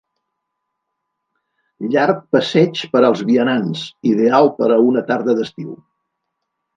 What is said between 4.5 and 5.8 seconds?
per a una tarda d'estiu.